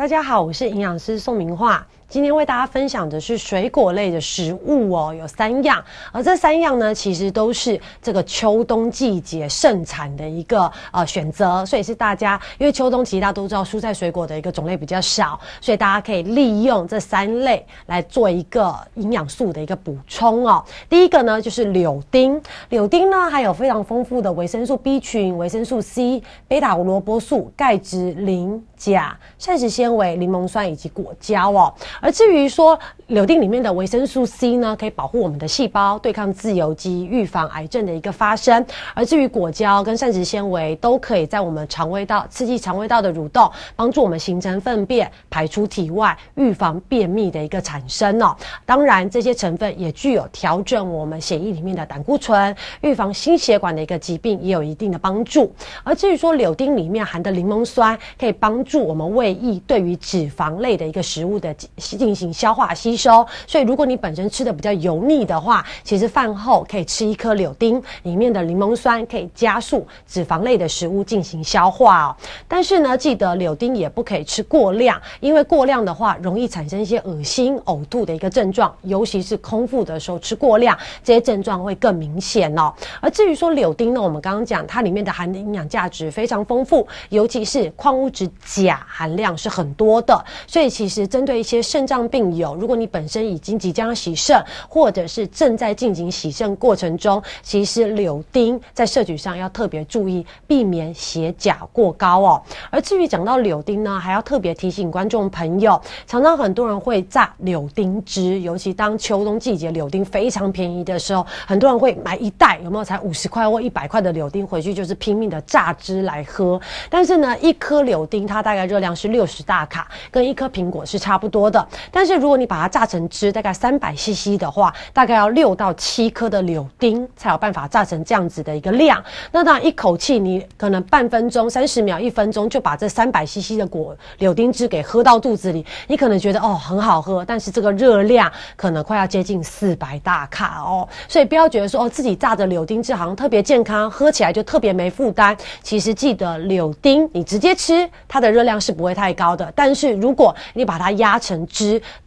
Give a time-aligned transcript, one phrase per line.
[0.00, 1.86] 大家好，我是营养师宋明化。
[2.10, 5.80] 今天为大家分享的是水果类的食物哦，有三样，
[6.10, 20.64] 而这三样呢，其实都是这个秋冬季节盛产的一个呃选择，所以是大家因为秋冬其实大家都知道蔬菜水果的一个种类比较少，所以大家可以利用这三类来做一个营养素的一个补充哦。
[20.88, 31.72] 第一个呢就是柳丁，柳丁呢还有非常丰富的维生素 B 群、维生素 C、贝塔胡萝卜素、钙质、磷、钾、膳食纤维、柠檬酸以及果胶哦。
[32.00, 32.78] 而至于说
[33.08, 38.64] 柳丁里面的维生素 C 呢，可以保护我们的细胞，对抗自由基，预防癌症的一个发生。
[38.94, 48.34] 而至于果胶跟膳食纤维，都可以在我们肠胃道刺激肠胃道的蠕动，帮助我们形成粪便排出体外，预防便秘的一个产生哦。
[48.64, 55.52] 当然，这些成分也具有调整我们血液里面的胆固醇，预防心血管的一个疾病也有一定的帮助。
[55.82, 61.52] 而至于说柳丁里面含的柠檬酸，可以帮助我们胃液对于脂肪类的一个食物的。
[61.96, 72.16] 进行消化吸收，所以如果你本身吃的比较油腻的话，其实饭后可以吃一颗柳丁，里面的柠檬酸可以加速脂肪类的食物进行消化哦。
[72.46, 82.72] 但是呢，记得柳丁也不可以吃过量，因为过量的话容易产生一些恶心、呕吐的一个症状，尤其是空腹的时候吃过量，这些症状会更明显哦。
[83.00, 102.42] 而至于说柳丁呢，我们刚刚讲它里面的含的营养价值非常丰富，尤其是矿物质钾含量是很多的，所以其实针对一些肾肾脏病友，如果你本身已经即将洗肾，或者是正在进行洗肾过程中，其实柳丁在摄取上要特别注意，避免血钾过高哦。
[102.68, 116.60] 而至于讲到柳丁呢，还要特别提醒观众朋友，常常很多人会榨柳丁汁，尤其当秋冬季节柳丁非常便宜的时候，很多人会买一袋，有没有才五十块或一百块的柳丁回去，就是拼命的榨汁来喝。
[116.90, 121.66] 但是呢，一颗柳丁它大概热量是六十大卡，跟一颗苹果是差不多的。
[121.90, 129.02] 但是如果你把它榨成汁，大概三百 CC 的话，大概要六到七颗的柳丁才有办法榨成这样子的一个量。
[129.32, 140.88] 那当然一口气你可能半分钟、三十秒、一分钟就把这三百 CC 的果柳丁汁给喝到肚子里，你可能觉得哦很好喝，但是这个热量可能快要接近四百大卡哦。
[141.08, 145.36] 所以不要觉得说哦自己榨的柳丁汁好像特别健康，喝起来就特别没负担。
[145.62, 149.52] 其实记得柳丁你直接吃，它的热量是不会太高的。
[149.54, 151.59] 但是如果你把它压成汁，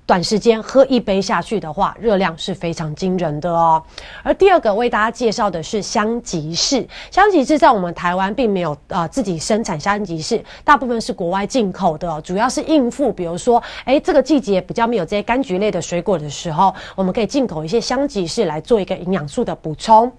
[0.05, 3.81] 短时间喝一杯下去的话，热量是非常惊人的哦。
[4.21, 20.11] 而第二个为大家介绍的是香吉士，香吉士在我们台湾并没有呃自己生产香吉士，大部分是国外进口的，主要是应付比如说，哎这个季节比较没有这些柑橘类的水果的时候，我们可以进口一些香吉士来做一个营养素的补充。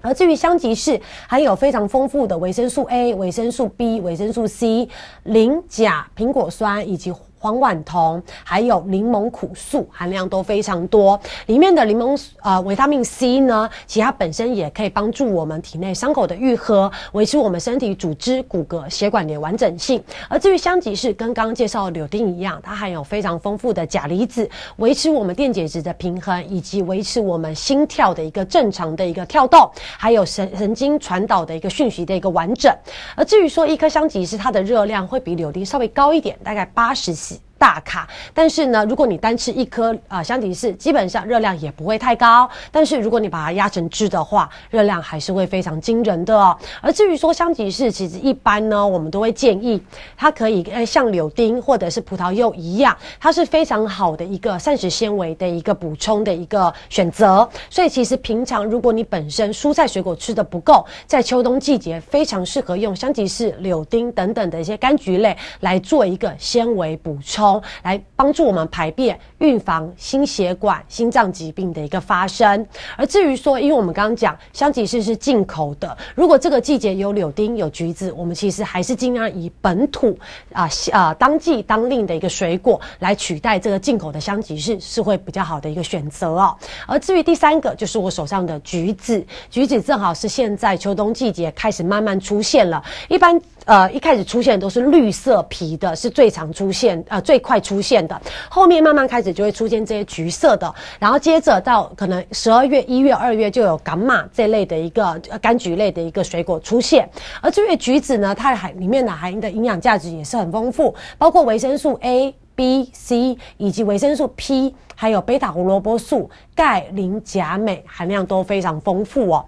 [0.00, 4.88] 而至于香吉士，含有非常丰富的维生素 A、维生素 B、维生素 C、
[5.22, 7.12] 磷、钾、苹果酸以及。
[7.42, 20.00] 黄婉酮还有柠檬苦素含量都非常多，里面的柠檬呃维他命 C 呢，其实它本身也可以帮助我们体内伤口的愈合，维持我们身体组织、骨骼、血管的完整性。
[20.28, 32.72] 而至于香吉士，跟刚刚介绍的柳丁一样，它含有非常丰富的钾离子，维持我们电解质的平衡，以及维持我们心跳的一个正常的一个跳动，还有神神经传导的一个讯息的一个完整。
[33.16, 37.31] 而至于说一颗香吉士，它的热量会比柳丁稍微高一点，大概八十四。
[37.62, 42.50] 大卡，但是呢，如果你单吃一颗啊香吉士，基本上热量也不会太高。
[42.72, 46.58] 但是如果你把它压成汁的话，热量还是会非常惊人的哦。
[46.80, 49.80] 而至于说香吉士，其实一般呢，我们都会建议
[50.16, 57.48] 它可以诶像柳丁或者是葡萄柚一样，它是非常好的一个膳食纤维的一个补充的一个选择。
[57.70, 67.51] 所以其实平常如果你本身蔬菜水果吃的不够，在秋冬季节非常适合用香吉士、柳丁等等的一些柑橘类来做一个纤维补充。
[67.82, 72.64] 来帮助我们排便，预防心血管、心脏疾病的一个发生。
[72.96, 80.16] 而至于说，因为我们刚刚讲香吉士是进口的，如果这个季节有柳丁、有橘子，我们其实还是尽量以本土
[80.52, 86.56] 啊啊当季当令的一个水果来取代这个进口的香吉士，是会比较好的一个选择哦。
[86.86, 93.40] 而至于第三个，就是我手上的橘子，橘子正好是现在秋冬季节开始慢慢出现了，一般。
[93.64, 98.20] 呃，一开始出现都是绿色皮的，是最常出现，呃，最快出现的。
[98.48, 107.08] 后面慢慢开始就会出现这些橘色的，然后接着到可能十二月、一月、二月就有伽马这类的一个柑橘类的一个水果出现。
[107.40, 119.44] 而这月橘子呢，它含里面的含的营养价值也是很丰富，包括维生素 A、B、C 以及维生素 P，还有贝塔胡萝卜素、钙、磷、钾、镁含量都非常丰富哦。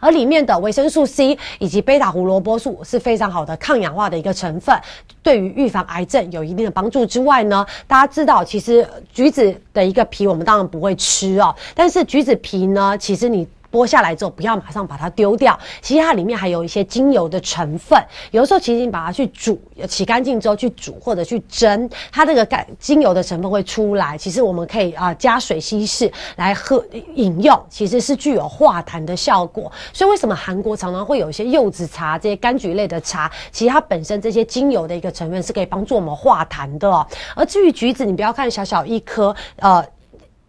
[0.00, 4.74] 而里面的维生素 C 以及贝塔胡萝卜素是非常好的抗氧化的一个成分，
[5.22, 13.46] 对于预防癌症有一定的帮助之外呢，大家知道其实橘子的一个皮我们当然不会吃哦，但是橘子皮呢，其实你。
[13.70, 15.58] 剥下来之后，不要马上把它丢掉。
[15.80, 17.98] 其实它里面还有一些精油的成分，
[18.30, 24.18] 有的时候其实你把它去煮，洗干净之后去煮或者去蒸，它这个干精油的成分会出来。
[24.18, 26.84] 其实我们可以啊加水稀释来喝
[27.14, 29.70] 饮用，其实是具有化痰的效果。
[29.92, 37.06] 所以为什么韩国常常会有一些柚子茶这些柑橘类的茶，其实它本身这些精油的一个成分是可以帮助我们化痰的。
[37.36, 39.84] 而至于橘子，你不要看小小一颗，呃。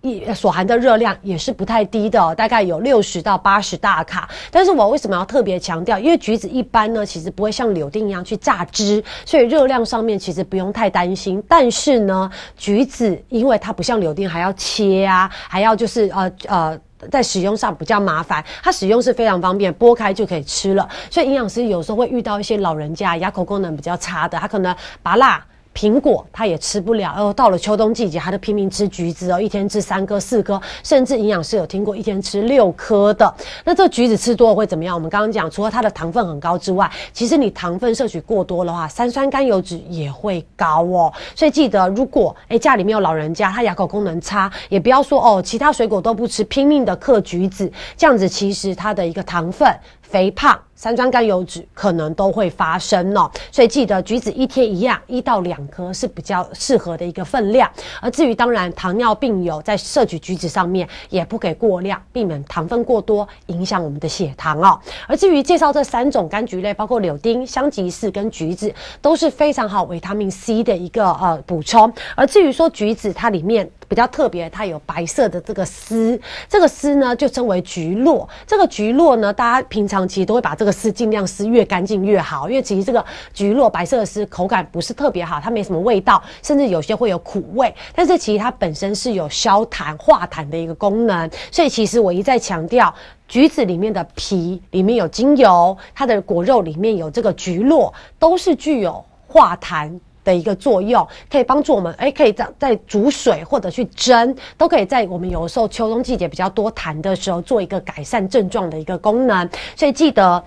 [0.02, 4.28] 一所含的热量也是不太低的，大概有六十到八十大卡。
[4.50, 6.00] 但是我为什么要特别强调？
[6.00, 11.44] 因为橘子一般呢，其实不会像柳丁一样去榨汁，所以热量上面其实不用太担心。
[11.48, 16.80] 但是呢，橘子因为它不像柳丁还要切啊，还要就是呃呃，
[17.12, 20.90] 在使用上比较麻烦，它使用是非常方便，剥开就可以吃了。
[21.12, 25.46] 所以营养师有时候会遇到一些老人家牙口功能比较差的，他可能拔辣。
[25.74, 33.34] 苹果它也吃不了，哦，到了秋冬季节，它就拼命吃橘子哦，一天吃三颗、四颗，甚至营养师有听过一天吃六颗的。
[33.64, 34.94] 那这橘子吃多了会怎么样？
[34.94, 41.14] 我们刚刚讲，除了它的糖分很高之外，其实你糖分摄取过多的话，三酸甘油脂也会高哦。
[41.36, 49.68] 所以记得，如果哎家里面有老人家，他牙口功能差，也不要说哦，其他水果都不吃，拼命的嗑橘子，这样子其实它的一个糖分。
[50.12, 57.72] 肥胖、三酸甘油脂可能都会发生哦，所以记得橘子一天一样，一到两颗是比较适合的一个分量。
[58.02, 64.78] 而至于当然糖尿病友在摄取橘子上面也不给过量，避免糖分过多影响我们的血糖哦。
[65.08, 71.90] 而至于介绍这三种柑橘类，包括柳丁、香吉士跟橘子，都是非常好维他命 C 的一个呃补充。
[72.16, 73.70] 而至于说橘子，它里面。
[73.92, 76.18] 比较特别，它有白色的这个丝，
[76.48, 78.30] 这个丝呢就称为橘络。
[78.48, 83.04] 这个橘络呢，大家平常其实都会把这个丝尽量撕越干净越好，因为其实这个
[83.34, 87.74] 橘络白色的丝口感不是特别好，它没什么味道，甚至有些会有苦味。
[87.96, 92.94] 但是其实它本身是有消痰化痰的一个功能，所以其实我一再强调，
[93.28, 100.00] 橘子里面的皮里面有精油，它的果肉里面有这个橘络，都是具有化痰。
[100.24, 109.50] 的一个作用，可以帮助我们，哎，可以在在煮水或者去蒸，都可以在我们有时候秋冬季节比较多痰的时候，做一个改善症状的一个功能。
[109.76, 110.44] 所以记得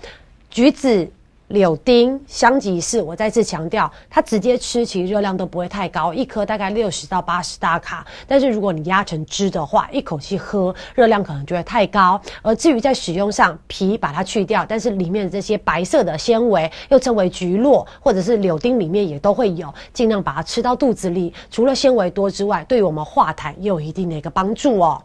[0.49, 1.09] 橘子。
[1.49, 8.05] 柳丁、香吉士，我再次强调，它直接吃其实热量都不会太高，一颗大概六十到八十大卡。
[8.27, 12.19] 但是如果你压成汁的话，一口气喝，热量可能就会太高。
[12.41, 21.31] 而至于在使用上，皮把它去掉，但是里面的这些白色的纤维，又称为橘络，或者是柳丁里面也都会有，尽量把它吃到肚子里。
[21.51, 25.01] 除了纤维多之外，对于我们化痰也有一定的一个帮助哦。